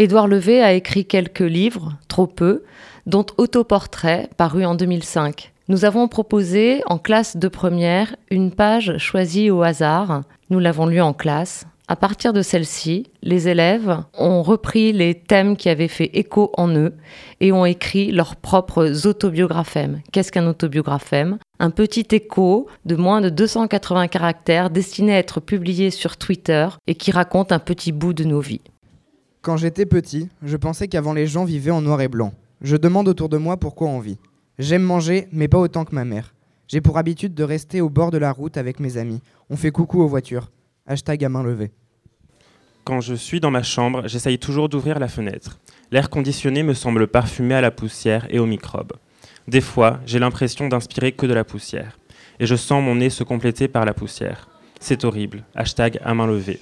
[0.00, 2.62] Édouard Levé a écrit quelques livres, trop peu,
[3.04, 5.52] dont Autoportrait, paru en 2005.
[5.68, 10.22] Nous avons proposé en classe de première une page choisie au hasard.
[10.48, 11.66] Nous l'avons lue en classe.
[11.86, 16.74] À partir de celle-ci, les élèves ont repris les thèmes qui avaient fait écho en
[16.74, 16.94] eux
[17.42, 20.00] et ont écrit leurs propres autobiographèmes.
[20.12, 25.90] Qu'est-ce qu'un autobiographème Un petit écho de moins de 280 caractères destiné à être publié
[25.90, 28.62] sur Twitter et qui raconte un petit bout de nos vies.
[29.42, 32.34] Quand j'étais petit, je pensais qu'avant les gens vivaient en noir et blanc.
[32.60, 34.18] Je demande autour de moi pourquoi on vit.
[34.58, 36.34] J'aime manger, mais pas autant que ma mère.
[36.68, 39.22] J'ai pour habitude de rester au bord de la route avec mes amis.
[39.48, 40.50] On fait coucou aux voitures.
[40.86, 41.70] Hashtag à main levée.
[42.84, 45.58] Quand je suis dans ma chambre, j'essaye toujours d'ouvrir la fenêtre.
[45.90, 48.92] L'air conditionné me semble parfumé à la poussière et aux microbes.
[49.48, 51.98] Des fois, j'ai l'impression d'inspirer que de la poussière.
[52.40, 54.50] Et je sens mon nez se compléter par la poussière.
[54.80, 55.44] C'est horrible.
[55.54, 56.60] Hashtag à main levée.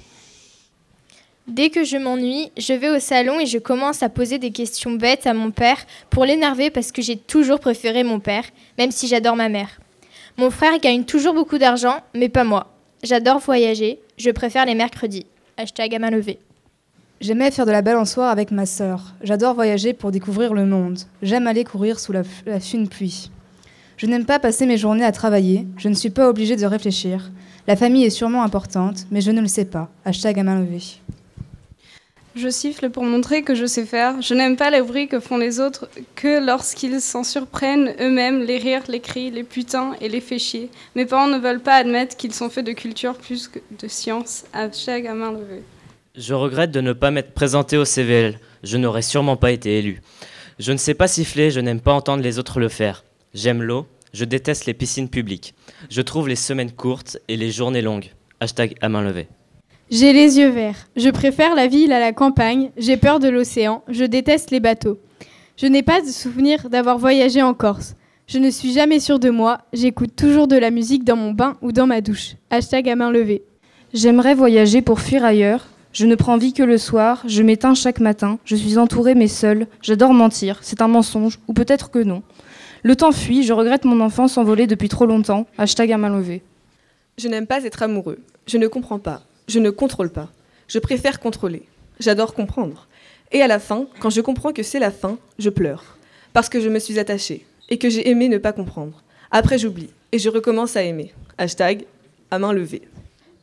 [1.49, 4.93] Dès que je m'ennuie, je vais au salon et je commence à poser des questions
[4.93, 5.79] bêtes à mon père
[6.11, 8.45] pour l'énerver parce que j'ai toujours préféré mon père,
[8.77, 9.81] même si j'adore ma mère.
[10.37, 12.75] Mon frère gagne toujours beaucoup d'argent, mais pas moi.
[13.03, 15.25] J'adore voyager, je préfère les mercredis.
[15.57, 16.39] Hashtag à main levée.
[17.23, 19.15] J'aimais faire de la balançoire avec ma sœur.
[19.23, 20.99] J'adore voyager pour découvrir le monde.
[21.23, 23.31] J'aime aller courir sous la, la fine pluie.
[23.97, 25.67] Je n'aime pas passer mes journées à travailler.
[25.79, 27.31] Je ne suis pas obligée de réfléchir.
[27.67, 29.89] La famille est sûrement importante, mais je ne le sais pas.
[30.05, 31.01] Hashtag à main levée.
[32.35, 34.21] Je siffle pour montrer que je sais faire.
[34.23, 38.59] Je n'aime pas les bruits que font les autres que lorsqu'ils s'en surprennent eux-mêmes, les
[38.59, 40.71] rires, les cris, les putains et les fait chier.
[40.95, 44.45] Mes parents ne veulent pas admettre qu'ils sont faits de culture plus que de science.
[44.53, 45.63] Hashtag à main levée.
[46.15, 48.39] Je regrette de ne pas m'être présenté au CVL.
[48.63, 50.01] Je n'aurais sûrement pas été élu.
[50.59, 53.05] Je ne sais pas siffler, je n'aime pas entendre les autres le faire.
[53.35, 55.55] J'aime l'eau, je déteste les piscines publiques.
[55.91, 58.11] Je trouve les semaines courtes et les journées longues.
[58.41, 59.29] Hashtag à main levée.
[59.91, 60.87] J'ai les yeux verts.
[60.97, 62.71] Je préfère la ville à la campagne.
[62.77, 63.83] J'ai peur de l'océan.
[63.89, 64.99] Je déteste les bateaux.
[65.57, 67.95] Je n'ai pas de souvenir d'avoir voyagé en Corse.
[68.27, 69.63] Je ne suis jamais sûre de moi.
[69.73, 72.35] J'écoute toujours de la musique dans mon bain ou dans ma douche.
[72.51, 73.45] Hashtag à main levée.
[73.95, 75.67] J'aimerais voyager pour fuir ailleurs.
[75.95, 77.23] Je ne prends vie que le soir.
[77.27, 78.39] Je m'éteins chaque matin.
[78.45, 79.69] Je suis entourée mais seule.
[79.81, 80.59] J'adore mentir.
[80.61, 81.39] C'est un mensonge.
[81.49, 82.23] Ou peut-être que non.
[82.83, 83.43] Le temps fuit.
[83.43, 85.47] Je regrette mon enfance envolée depuis trop longtemps.
[85.57, 86.43] Hashtag à main levée.
[87.17, 88.19] Je n'aime pas être amoureux.
[88.47, 89.23] Je ne comprends pas.
[89.49, 90.29] Je ne contrôle pas.
[90.69, 91.63] Je préfère contrôler.
[92.01, 92.87] J'adore comprendre.
[93.33, 95.97] Et à la fin, quand je comprends que c'est la fin, je pleure.
[96.35, 99.03] Parce que je me suis attachée et que j'ai aimé ne pas comprendre.
[99.31, 101.15] Après, j'oublie et je recommence à aimer.
[101.39, 101.85] Hashtag
[102.31, 102.83] à main levée.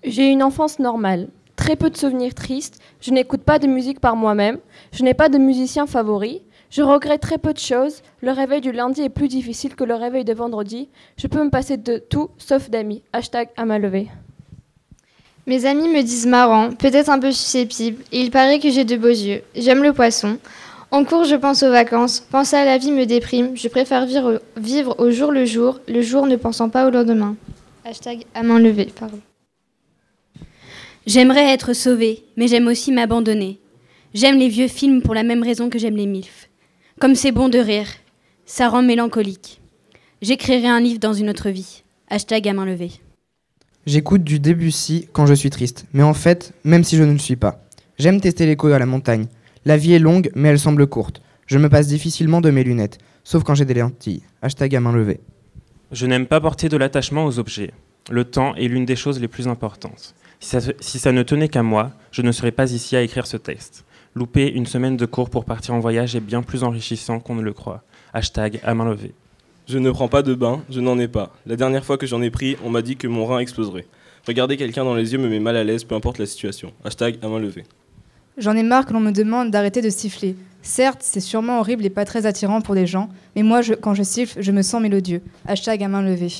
[0.04, 1.28] J'ai une enfance normale.
[1.56, 2.80] Très peu de souvenirs tristes.
[3.02, 4.60] Je n'écoute pas de musique par moi-même.
[4.92, 6.42] Je n'ai pas de musicien favori.
[6.70, 8.04] Je regrette très peu de choses.
[8.22, 10.90] Le réveil du lundi est plus difficile que le réveil de vendredi.
[11.18, 13.02] Je peux me passer de tout sauf d'amis.
[13.14, 14.10] Hashtag à main levée.
[15.48, 18.96] Mes amis me disent marrant, peut-être un peu susceptible, et il paraît que j'ai de
[18.96, 19.44] beaux yeux.
[19.56, 20.40] J'aime le poisson.
[20.90, 22.20] En cours, je pense aux vacances.
[22.20, 23.56] Penser à la vie me déprime.
[23.56, 27.36] Je préfère vivre, au jour le jour, le jour ne pensant pas au lendemain.
[27.84, 28.92] Hashtag à main levée.
[31.06, 33.60] J'aimerais être sauvée, mais j'aime aussi m'abandonner.
[34.16, 36.50] J'aime les vieux films pour la même raison que j'aime les MILF.
[37.00, 37.90] Comme c'est bon de rire,
[38.48, 39.62] ça rend mélancolique.
[40.24, 41.84] J'écrirai un livre dans une autre vie.
[42.10, 42.92] Hashtag à main levée.
[43.86, 47.20] J'écoute du Debussy quand je suis triste, mais en fait, même si je ne le
[47.20, 47.64] suis pas.
[48.00, 49.28] J'aime tester l'écho à la montagne.
[49.64, 51.22] La vie est longue, mais elle semble courte.
[51.46, 54.24] Je me passe difficilement de mes lunettes, sauf quand j'ai des lentilles.
[54.42, 55.20] Hashtag à main levée.
[55.92, 57.74] Je n'aime pas porter de l'attachement aux objets.
[58.10, 60.16] Le temps est l'une des choses les plus importantes.
[60.40, 63.28] Si ça, si ça ne tenait qu'à moi, je ne serais pas ici à écrire
[63.28, 63.86] ce texte.
[64.16, 67.44] Louper une semaine de cours pour partir en voyage est bien plus enrichissant qu'on ne
[67.44, 67.84] le croit.
[68.14, 69.14] Hashtag à main levée.
[69.68, 71.34] Je ne prends pas de bain, je n'en ai pas.
[71.46, 73.88] La dernière fois que j'en ai pris, on m'a dit que mon rein exploserait.
[74.28, 76.72] Regarder quelqu'un dans les yeux me met mal à l'aise, peu importe la situation.
[76.84, 77.64] Hashtag à main levée.
[78.38, 80.36] J'en ai marre que l'on me demande d'arrêter de siffler.
[80.62, 83.94] Certes, c'est sûrement horrible et pas très attirant pour des gens, mais moi, je- quand
[83.94, 85.22] je siffle, je me sens mélodieux.
[85.48, 86.34] Hashtag à main levée.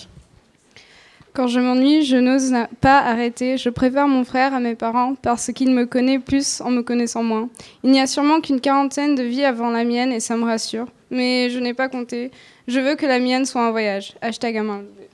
[1.34, 3.58] Quand je m'ennuie, je n'ose pas arrêter.
[3.58, 7.24] Je préfère mon frère à mes parents parce qu'il me connaît plus en me connaissant
[7.24, 7.50] moins.
[7.84, 10.86] Il n'y a sûrement qu'une quarantaine de vies avant la mienne et ça me rassure.
[11.16, 12.32] Mais je n'ai pas compté.
[12.68, 14.14] Je veux que la mienne soit un voyage.
[14.22, 15.10] Hashtag à main levée.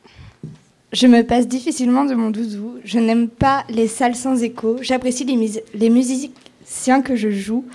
[0.94, 2.76] Je me passe difficilement de mon doudou.
[2.84, 4.78] Je n'aime pas les salles sans écho.
[4.82, 7.66] J'apprécie les, mus- les musiciens que je joue.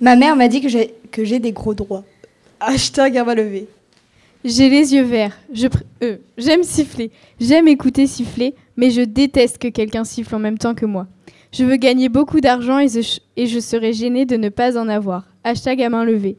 [0.00, 2.04] Ma mère m'a dit que j'ai que j'ai des gros droits.
[2.60, 3.66] Hashtag à main levée.
[4.44, 5.36] J'ai les yeux verts.
[5.52, 5.66] Je
[6.02, 7.10] euh, J'aime siffler.
[7.40, 11.06] J'aime écouter siffler, mais je déteste que quelqu'un siffle en même temps que moi.
[11.52, 14.88] Je veux gagner beaucoup d'argent et, je- et je serais gênée de ne pas en
[14.88, 15.26] avoir.
[15.44, 16.36] Hashtag à main levée.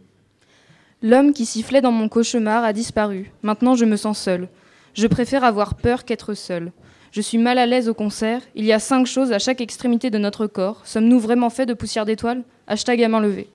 [1.03, 3.31] L'homme qui sifflait dans mon cauchemar a disparu.
[3.41, 4.47] Maintenant, je me sens seule.
[4.93, 6.71] Je préfère avoir peur qu'être seule.
[7.11, 8.41] Je suis mal à l'aise au concert.
[8.53, 10.81] Il y a cinq choses à chaque extrémité de notre corps.
[10.85, 12.43] Sommes-nous vraiment faits de poussière d'étoiles?
[12.67, 13.49] Hashtag à main levée.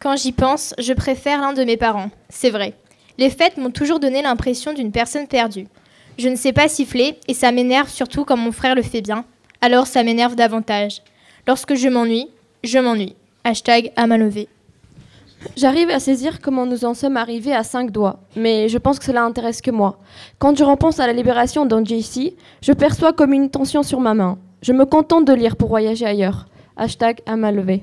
[0.00, 2.10] Quand j'y pense, je préfère l'un de mes parents.
[2.30, 2.72] C'est vrai.
[3.18, 5.68] Les fêtes m'ont toujours donné l'impression d'une personne perdue.
[6.18, 9.26] Je ne sais pas siffler et ça m'énerve surtout quand mon frère le fait bien.
[9.60, 11.02] Alors ça m'énerve davantage.
[11.46, 12.28] Lorsque je m'ennuie,
[12.64, 13.14] je m'ennuie.
[13.44, 14.48] Hashtag à main levée.
[15.56, 19.04] J'arrive à saisir comment nous en sommes arrivés à cinq doigts, mais je pense que
[19.04, 19.98] cela intéresse que moi.
[20.38, 24.14] Quand je repense à la libération dans JC, je perçois comme une tension sur ma
[24.14, 24.38] main.
[24.62, 26.46] Je me contente de lire pour voyager ailleurs.
[26.76, 27.82] Hashtag à main levée.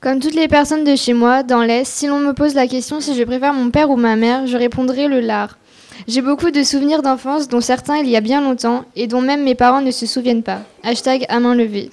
[0.00, 3.00] Comme toutes les personnes de chez moi, dans l'Est, si l'on me pose la question
[3.00, 5.58] si je préfère mon père ou ma mère, je répondrai le lard.
[6.06, 9.42] J'ai beaucoup de souvenirs d'enfance, dont certains il y a bien longtemps, et dont même
[9.42, 10.60] mes parents ne se souviennent pas.
[10.84, 11.90] Hashtag à main levée.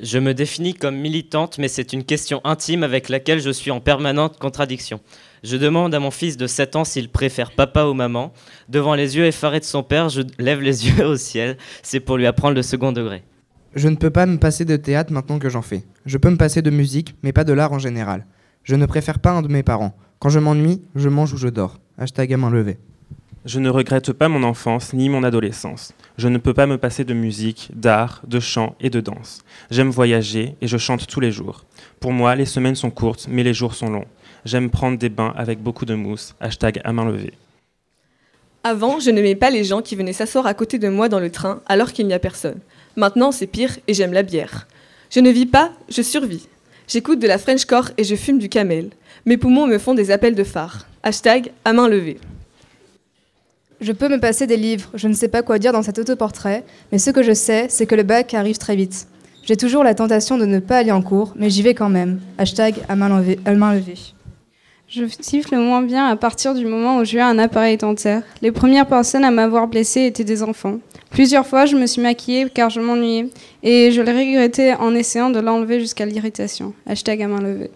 [0.00, 3.80] Je me définis comme militante, mais c'est une question intime avec laquelle je suis en
[3.80, 5.00] permanente contradiction.
[5.42, 8.32] Je demande à mon fils de 7 ans s'il préfère papa ou maman.
[8.68, 11.56] Devant les yeux effarés de son père, je lève les yeux au ciel.
[11.82, 13.22] C'est pour lui apprendre le second degré.
[13.74, 15.84] Je ne peux pas me passer de théâtre maintenant que j'en fais.
[16.04, 18.26] Je peux me passer de musique, mais pas de l'art en général.
[18.64, 19.96] Je ne préfère pas un de mes parents.
[20.18, 21.78] Quand je m'ennuie, je mange ou je dors.
[21.98, 22.78] Hashtag à main levée.
[23.46, 25.92] Je ne regrette pas mon enfance ni mon adolescence.
[26.18, 29.42] Je ne peux pas me passer de musique, d'art, de chant et de danse.
[29.70, 31.64] J'aime voyager et je chante tous les jours.
[32.00, 34.06] Pour moi, les semaines sont courtes, mais les jours sont longs.
[34.44, 36.34] J'aime prendre des bains avec beaucoup de mousse.
[36.40, 37.34] Hashtag à main levée.
[38.64, 41.30] Avant, je n'aimais pas les gens qui venaient s'asseoir à côté de moi dans le
[41.30, 42.58] train alors qu'il n'y a personne.
[42.96, 44.66] Maintenant, c'est pire et j'aime la bière.
[45.08, 46.48] Je ne vis pas, je survis.
[46.88, 48.90] J'écoute de la Frenchcore et je fume du camel.
[49.24, 50.88] Mes poumons me font des appels de phare.
[51.04, 52.18] Hashtag à main levée.
[53.80, 56.64] Je peux me passer des livres, je ne sais pas quoi dire dans cet autoportrait,
[56.92, 59.06] mais ce que je sais, c'est que le bac arrive très vite.
[59.44, 62.18] J'ai toujours la tentation de ne pas aller en cours, mais j'y vais quand même.
[62.38, 63.38] Hashtag à main levée.
[63.44, 63.98] à main levée.
[64.88, 68.22] Je siffle moins bien à partir du moment où j'ai eu un appareil dentaire.
[68.40, 70.78] Les premières personnes à m'avoir blessée étaient des enfants.
[71.10, 73.28] Plusieurs fois, je me suis maquillée car je m'ennuyais
[73.62, 76.72] et je l'ai regretté en essayant de l'enlever jusqu'à l'irritation.
[76.86, 77.70] Hashtag à main levée.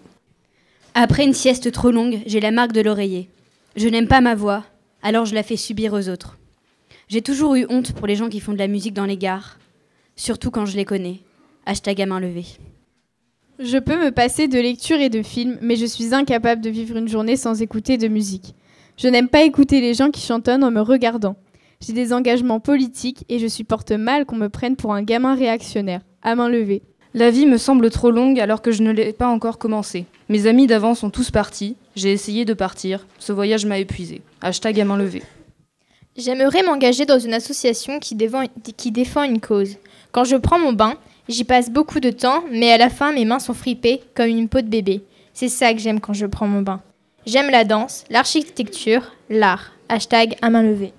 [0.95, 3.29] Après une sieste trop longue, j'ai la marque de l'oreiller.
[3.77, 4.65] Je n'aime pas ma voix,
[5.03, 6.39] alors je la fais subir aux autres.
[7.09, 9.59] J'ai toujours eu honte pour les gens qui font de la musique dans les gares,
[10.17, 11.21] surtout quand je les connais.
[11.67, 12.07] Hashtag.
[13.59, 16.97] Je peux me passer de lecture et de films, mais je suis incapable de vivre
[16.97, 18.55] une journée sans écouter de musique.
[18.97, 21.37] Je n'aime pas écouter les gens qui chantonnent en me regardant.
[21.81, 26.03] J'ai des engagements politiques et je supporte mal qu'on me prenne pour un gamin réactionnaire.
[26.23, 26.83] À main levée.
[27.13, 30.07] La vie me semble trop longue alors que je ne l'ai pas encore commencé.
[30.29, 31.77] Mes amis d'avant sont tous partis.
[31.97, 33.05] J'ai essayé de partir.
[33.19, 34.23] Ce voyage m'a épuisé.
[34.41, 35.25] Hashtag à main levée.
[36.17, 38.45] J'aimerais m'engager dans une association qui défend,
[38.77, 39.77] qui défend une cause.
[40.13, 40.95] Quand je prends mon bain,
[41.29, 44.49] j'y passe beaucoup de temps, mais à la fin, mes mains sont fripées comme une
[44.49, 45.03] peau de bébé.
[45.35, 46.81] C'est ça que j'aime quand je prends mon bain.
[47.27, 49.73] J'aime la danse, l'architecture, l'art.
[49.89, 50.93] Hashtag à main levée.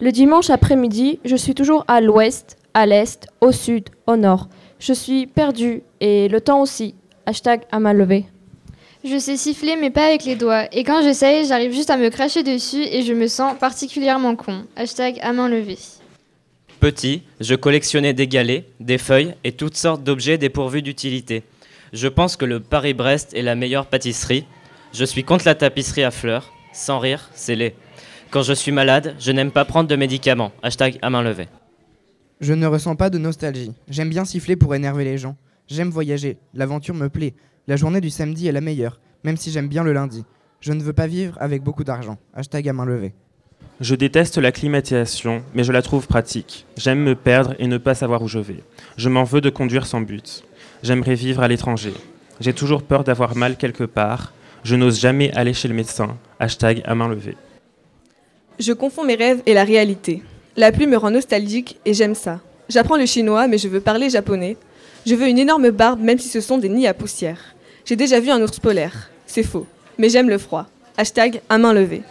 [0.00, 4.48] Le dimanche après-midi, je suis toujours à l'ouest, à l'est, au sud, au nord.
[4.78, 6.94] Je suis perdue et le temps aussi.
[7.26, 8.26] Hashtag à main levée.
[9.04, 10.64] Je sais siffler, mais pas avec les doigts.
[10.72, 14.64] Et quand j'essaye, j'arrive juste à me cracher dessus et je me sens particulièrement con.
[14.76, 15.78] Hashtag à main levée.
[16.80, 21.42] Petit, je collectionnais des galets, des feuilles et toutes sortes d'objets dépourvus d'utilité.
[21.92, 24.46] Je pense que le Paris-Brest est la meilleure pâtisserie.
[24.92, 26.52] Je suis contre la tapisserie à fleurs.
[26.72, 27.74] Sans rire, c'est laid.
[28.30, 30.52] Quand je suis malade, je n'aime pas prendre de médicaments.
[30.62, 31.46] Hashtag à main levée.
[32.44, 33.72] Je ne ressens pas de nostalgie.
[33.88, 35.34] J'aime bien siffler pour énerver les gens.
[35.66, 36.36] J'aime voyager.
[36.52, 37.32] L'aventure me plaît.
[37.66, 40.26] La journée du samedi est la meilleure, même si j'aime bien le lundi.
[40.60, 42.18] Je ne veux pas vivre avec beaucoup d'argent.
[42.34, 43.14] Hashtag à main levée.
[43.80, 46.66] Je déteste la climatisation, mais je la trouve pratique.
[46.76, 48.62] J'aime me perdre et ne pas savoir où je vais.
[48.98, 50.44] Je m'en veux de conduire sans but.
[50.82, 51.94] J'aimerais vivre à l'étranger.
[52.40, 54.34] J'ai toujours peur d'avoir mal quelque part.
[54.64, 56.18] Je n'ose jamais aller chez le médecin.
[56.38, 57.38] Hashtag à main levée.
[58.58, 60.22] Je confonds mes rêves et la réalité.
[60.56, 62.40] La pluie me rend nostalgique et j'aime ça.
[62.68, 64.56] J'apprends le chinois, mais je veux parler japonais.
[65.04, 67.56] Je veux une énorme barbe, même si ce sont des nids à poussière.
[67.84, 69.10] J'ai déjà vu un ours polaire.
[69.26, 69.66] C'est faux.
[69.98, 70.66] Mais j'aime le froid.
[70.96, 72.02] Hashtag à main levée.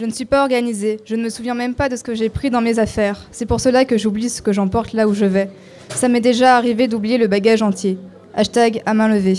[0.00, 2.30] Je ne suis pas organisée, je ne me souviens même pas de ce que j'ai
[2.30, 3.26] pris dans mes affaires.
[3.32, 5.50] C'est pour cela que j'oublie ce que j'emporte là où je vais.
[5.90, 7.98] Ça m'est déjà arrivé d'oublier le bagage entier.
[8.34, 9.36] Hashtag à main levée.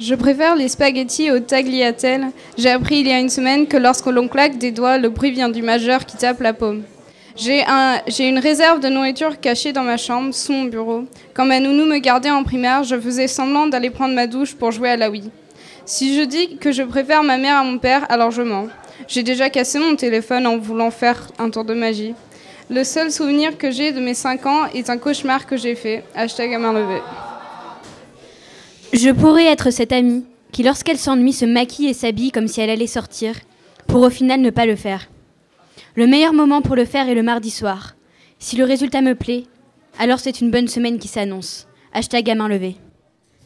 [0.00, 2.26] Je préfère les spaghettis au tagliatelle.
[2.58, 5.30] J'ai appris il y a une semaine que lorsque l'on claque des doigts, le bruit
[5.30, 6.82] vient du majeur qui tape la paume.
[7.36, 11.04] J'ai un, une réserve de nourriture cachée dans ma chambre, sous mon bureau.
[11.34, 14.70] Quand ma nounou me gardait en primaire, je faisais semblant d'aller prendre ma douche pour
[14.70, 15.30] jouer à la Wii.
[15.84, 18.68] Si je dis que je préfère ma mère à mon père, alors je mens.
[19.08, 22.14] J'ai déjà cassé mon téléphone en voulant faire un tour de magie.
[22.70, 26.04] Le seul souvenir que j'ai de mes 5 ans est un cauchemar que j'ai fait.
[26.14, 27.02] Hashtag à main levée.
[28.92, 32.70] Je pourrais être cette amie qui, lorsqu'elle s'ennuie, se maquille et s'habille comme si elle
[32.70, 33.34] allait sortir,
[33.88, 35.08] pour au final ne pas le faire.
[35.96, 37.94] Le meilleur moment pour le faire est le mardi soir.
[38.38, 39.44] Si le résultat me plaît,
[39.98, 41.66] alors c'est une bonne semaine qui s'annonce.
[41.92, 42.76] Hashtag à main levée.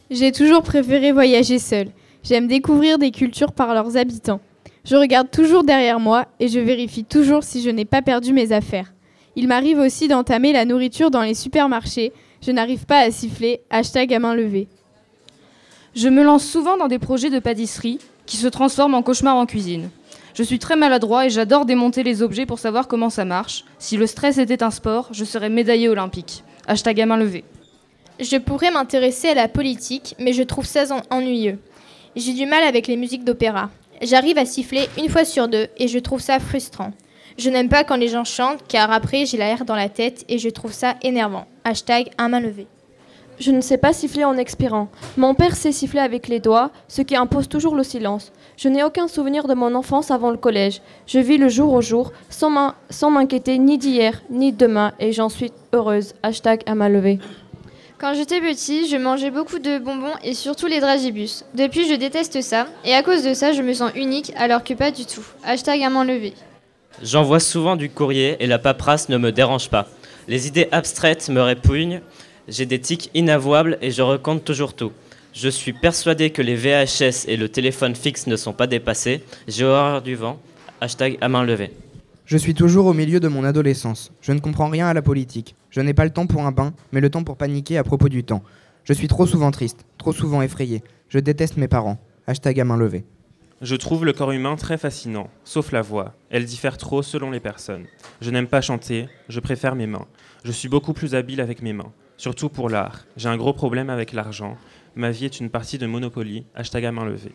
[0.09, 1.89] J'ai toujours préféré voyager seule.
[2.23, 4.41] J'aime découvrir des cultures par leurs habitants.
[4.83, 8.51] Je regarde toujours derrière moi et je vérifie toujours si je n'ai pas perdu mes
[8.51, 8.93] affaires.
[9.35, 12.11] Il m'arrive aussi d'entamer la nourriture dans les supermarchés.
[12.41, 13.61] Je n'arrive pas à siffler.
[13.69, 14.67] Hashtag à main levée.
[15.95, 19.45] Je me lance souvent dans des projets de pâtisserie qui se transforment en cauchemar en
[19.45, 19.89] cuisine.
[20.33, 23.65] Je suis très maladroit et j'adore démonter les objets pour savoir comment ça marche.
[23.77, 26.43] Si le stress était un sport, je serais médaillé olympique.
[26.67, 27.43] Hashtag à main levée.
[28.19, 31.59] Je pourrais m'intéresser à la politique, mais je trouve ça ennuyeux.
[32.15, 33.69] J'ai du mal avec les musiques d'opéra.
[34.01, 36.91] J'arrive à siffler une fois sur deux et je trouve ça frustrant.
[37.37, 40.37] Je n'aime pas quand les gens chantent car après j'ai l'air dans la tête et
[40.37, 41.47] je trouve ça énervant.
[41.63, 42.67] Hashtag à main levée.
[43.39, 44.89] Je ne sais pas siffler en expirant.
[45.15, 48.33] Mon père sait siffler avec les doigts, ce qui impose toujours le silence.
[48.57, 50.81] Je n'ai aucun souvenir de mon enfance avant le collège.
[51.07, 55.29] Je vis le jour au jour, sans m'inquiéter ni d'hier, ni de demain, et j'en
[55.29, 56.15] suis heureuse.
[56.21, 57.19] Hashtag à main levée.
[57.97, 61.45] Quand j'étais petit, je mangeais beaucoup de bonbons et surtout les dragibus.
[61.53, 64.73] Depuis, je déteste ça, et à cause de ça, je me sens unique alors que
[64.73, 65.25] pas du tout.
[65.45, 66.33] Hashtag à main levée.
[67.01, 69.87] J'envoie souvent du courrier et la paperasse ne me dérange pas.
[70.27, 72.01] Les idées abstraites me répugnent
[72.49, 74.91] j'ai des tics inavouables et je recompte toujours tout.
[75.33, 79.23] Je suis persuadé que les VHS et le téléphone fixe ne sont pas dépassés.
[79.47, 80.39] J'ai horreur du vent.
[80.81, 81.71] Hashtag à main levée.
[82.25, 84.11] Je suis toujours au milieu de mon adolescence.
[84.21, 85.55] Je ne comprends rien à la politique.
[85.69, 88.09] Je n'ai pas le temps pour un bain, mais le temps pour paniquer à propos
[88.09, 88.43] du temps.
[88.83, 90.83] Je suis trop souvent triste, trop souvent effrayé.
[91.09, 91.99] Je déteste mes parents.
[92.27, 93.05] Hashtag à main levée.
[93.61, 96.13] Je trouve le corps humain très fascinant, sauf la voix.
[96.29, 97.85] Elle diffère trop selon les personnes.
[98.21, 100.05] Je n'aime pas chanter, je préfère mes mains.
[100.45, 103.05] Je suis beaucoup plus habile avec mes mains surtout pour l'art.
[103.17, 104.57] J'ai un gros problème avec l'argent.
[104.95, 106.43] Ma vie est une partie de Monopoly.
[106.53, 107.31] Hashtag à main levée.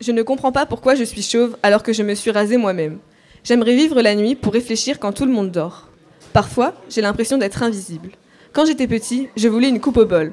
[0.00, 2.98] Je ne comprends pas pourquoi je suis chauve alors que je me suis rasée moi-même.
[3.42, 5.88] J'aimerais vivre la nuit pour réfléchir quand tout le monde dort.
[6.34, 8.10] Parfois, j'ai l'impression d'être invisible.
[8.52, 10.32] Quand j'étais petit, je voulais une coupe au bol.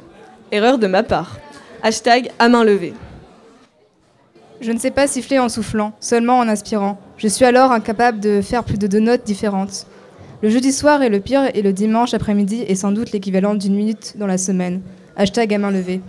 [0.51, 1.37] Erreur de ma part.
[1.83, 2.93] Hashtag à main levée.
[4.59, 6.99] Je ne sais pas siffler en soufflant, seulement en inspirant.
[7.17, 9.87] Je suis alors incapable de faire plus de deux notes différentes.
[10.43, 13.75] Le jeudi soir est le pire et le dimanche après-midi est sans doute l'équivalent d'une
[13.75, 14.81] minute dans la semaine.
[15.15, 16.01] Hashtag à main levée.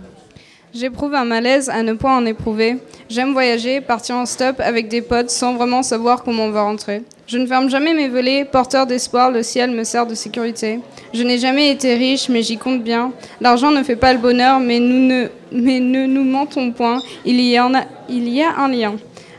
[0.73, 2.77] J'éprouve un malaise à ne point en éprouver.
[3.09, 7.03] J'aime voyager, partir en stop avec des potes sans vraiment savoir comment on va rentrer.
[7.27, 10.79] Je ne ferme jamais mes volets, porteur d'espoir, le ciel me sert de sécurité.
[11.13, 13.11] Je n'ai jamais été riche, mais j'y compte bien.
[13.39, 16.97] L'argent ne fait pas le bonheur, mais, nous ne, mais ne nous mentons point.
[17.23, 18.95] Il y, en a, il y a un lien.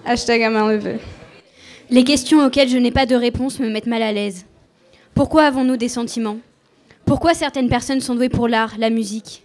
[0.06, 0.98] Hashtag à main levée.
[1.90, 4.44] Les questions auxquelles je n'ai pas de réponse me mettent mal à l'aise.
[5.14, 6.38] Pourquoi avons-nous des sentiments?
[7.04, 9.44] Pourquoi certaines personnes sont douées pour l'art, la musique?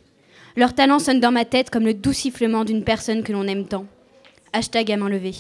[0.58, 3.66] Leur talent sonne dans ma tête comme le doux sifflement d'une personne que l'on aime
[3.66, 3.86] tant.
[4.52, 5.36] Hashtag à main levée.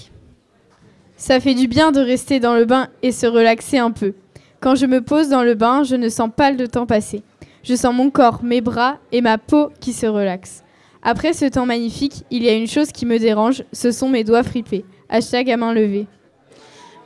[1.17, 4.13] Ça fait du bien de rester dans le bain et se relaxer un peu.
[4.59, 7.23] Quand je me pose dans le bain, je ne sens pas le temps passer.
[7.63, 10.63] Je sens mon corps, mes bras et ma peau qui se relaxent.
[11.01, 14.23] Après ce temps magnifique, il y a une chose qui me dérange, ce sont mes
[14.23, 14.85] doigts fripés.
[15.09, 16.05] Hashtag à main levée.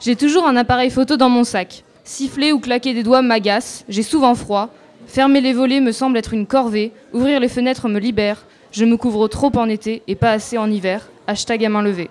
[0.02, 1.86] J'ai toujours un appareil photo dans mon sac.
[2.04, 4.70] Siffler ou claquer des doigts m'agace, j'ai souvent froid.
[5.08, 6.92] Fermer les volets me semble être une corvée.
[7.14, 8.46] Ouvrir les fenêtres me libère.
[8.72, 11.08] Je me couvre trop en été et pas assez en hiver.
[11.28, 12.10] Hashtag à main levée.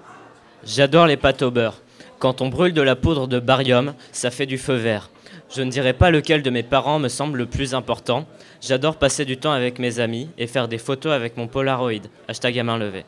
[0.65, 1.83] J'adore les pâtes au beurre.
[2.19, 5.11] Quand on brûle de la poudre de barium, ça fait du feu vert.
[5.55, 8.27] Je ne dirais pas lequel de mes parents me semble le plus important.
[8.63, 12.09] J'adore passer du temps avec mes amis et faire des photos avec mon Polaroid.
[12.29, 13.05] Hashtag à main levée.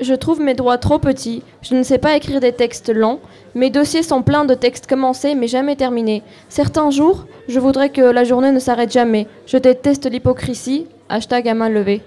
[0.00, 1.42] Je trouve mes droits trop petits.
[1.62, 3.20] Je ne sais pas écrire des textes longs.
[3.54, 6.22] Mes dossiers sont pleins de textes commencés mais jamais terminés.
[6.48, 9.26] Certains jours, je voudrais que la journée ne s'arrête jamais.
[9.46, 10.86] Je déteste l'hypocrisie.
[11.08, 12.00] Hashtag à main levée.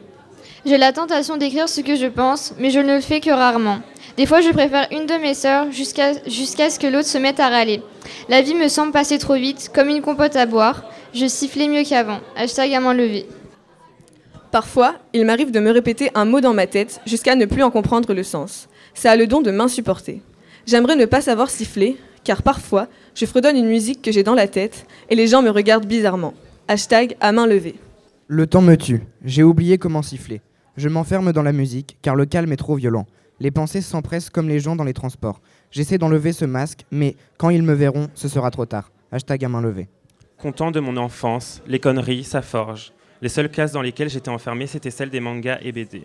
[0.65, 3.77] J'ai la tentation d'écrire ce que je pense, mais je ne le fais que rarement.
[4.18, 7.39] Des fois, je préfère une de mes sœurs jusqu'à jusqu'à ce que l'autre se mette
[7.39, 7.82] à râler.
[8.30, 10.84] La vie me semble passer trop vite, comme une compote à boire.
[11.13, 12.20] Je sifflais mieux qu'avant.
[12.36, 13.27] Hashtag à main levée.
[14.55, 17.71] Parfois, il m'arrive de me répéter un mot dans ma tête jusqu'à ne plus en
[17.71, 18.69] comprendre le sens.
[18.93, 20.21] Ça a le don de m'insupporter.
[20.65, 24.47] J'aimerais ne pas savoir siffler, car parfois, je fredonne une musique que j'ai dans la
[24.47, 26.33] tête et les gens me regardent bizarrement.
[26.69, 27.75] Hashtag à main levée.
[28.27, 29.01] Le temps me tue.
[29.25, 30.39] J'ai oublié comment siffler.
[30.77, 33.07] Je m'enferme dans la musique, car le calme est trop violent.
[33.41, 35.41] Les pensées s'empressent comme les gens dans les transports.
[35.69, 38.89] J'essaie d'enlever ce masque, mais quand ils me verront, ce sera trop tard.
[39.12, 39.89] Hashtag à main levée.
[40.38, 42.93] Content de mon enfance, les conneries, ça forge.
[43.22, 46.03] Les seules classes dans lesquelles j'étais enfermé, c'était celles des mangas et BD.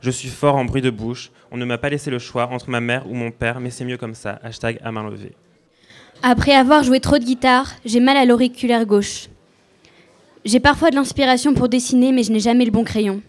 [0.00, 1.30] Je suis fort en bruit de bouche.
[1.50, 3.84] On ne m'a pas laissé le choix entre ma mère ou mon père, mais c'est
[3.84, 4.38] mieux comme ça.
[4.42, 5.32] Hashtag à main levée.
[6.22, 9.28] Après avoir joué trop de guitare, j'ai mal à l'auriculaire gauche.
[10.44, 13.22] J'ai parfois de l'inspiration pour dessiner, mais je n'ai jamais le bon crayon.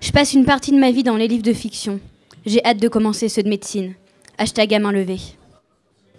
[0.00, 2.00] Je passe une partie de ma vie dans les livres de fiction.
[2.46, 3.94] J'ai hâte de commencer ceux de médecine.
[4.38, 5.20] Hashtag à main levée.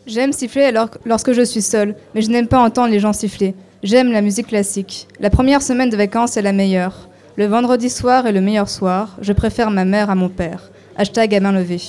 [0.07, 3.55] J'aime siffler alors, lorsque je suis seule, mais je n'aime pas entendre les gens siffler.
[3.85, 5.07] J'aime la musique classique.
[5.19, 7.07] La première semaine de vacances est la meilleure.
[7.35, 9.15] Le vendredi soir est le meilleur soir.
[9.21, 10.71] Je préfère ma mère à mon père.
[10.97, 11.83] Hashtag à main levée.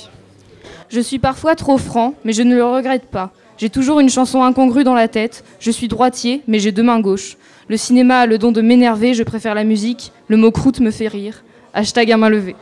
[0.91, 3.33] Je suis parfois trop franc, mais je ne le regrette pas.
[3.57, 5.43] J'ai toujours une chanson incongrue dans la tête.
[5.59, 7.39] Je suis droitier, mais j'ai deux mains gauches.
[7.67, 10.13] Le cinéma a le don de m'énerver, je préfère la musique.
[10.29, 11.45] Le mot croûte me fait rire.
[11.73, 12.57] Hashtag à main levée.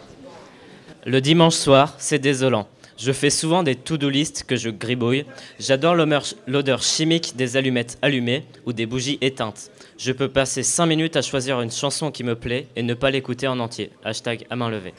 [1.07, 2.69] Le dimanche soir, c'est désolant.
[2.97, 5.25] Je fais souvent des to-do list que je gribouille.
[5.59, 5.97] J'adore
[6.47, 9.71] l'odeur chimique des allumettes allumées ou des bougies éteintes.
[9.99, 13.11] Je peux passer 5 minutes à choisir une chanson qui me plaît et ne pas
[13.11, 13.91] l'écouter en entier.
[14.05, 14.95] Hashtag à main levée.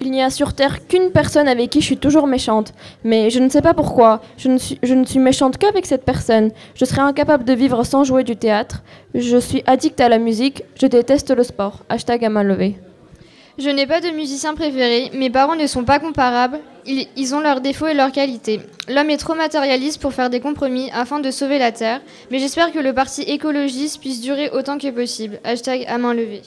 [0.00, 2.72] Il n'y a sur Terre qu'une personne avec qui je suis toujours méchante.
[3.04, 4.22] Mais je ne sais pas pourquoi.
[4.38, 6.50] Je ne suis, je ne suis méchante qu'avec cette personne.
[6.74, 8.82] Je serais incapable de vivre sans jouer du théâtre.
[9.14, 10.64] Je suis addict à la musique.
[10.80, 11.84] Je déteste le sport.
[11.88, 12.76] Hashtag à main levée.
[13.58, 17.60] Je n'ai pas de musicien préféré, mes parents ne sont pas comparables, ils, ont leurs
[17.60, 18.60] défauts et leurs qualités.
[18.88, 22.72] L'homme est trop matérialiste pour faire des compromis afin de sauver la Terre, mais j'espère
[22.72, 25.38] que le parti écologiste puisse durer autant que possible.
[25.44, 26.42] Hashtag à main levée.